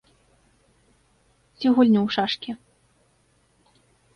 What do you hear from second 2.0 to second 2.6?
ў шашкі.